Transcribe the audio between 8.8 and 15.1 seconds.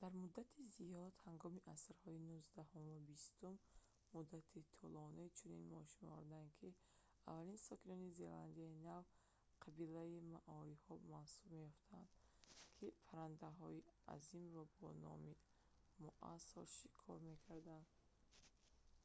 нав қабилаи маориҳо маҳсуб меёфтанд ки паррандаҳои азимро бо